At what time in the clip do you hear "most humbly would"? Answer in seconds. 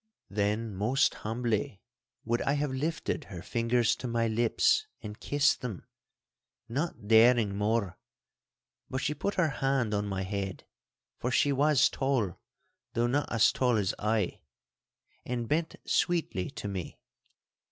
0.73-2.41